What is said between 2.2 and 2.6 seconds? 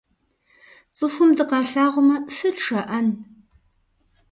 сыт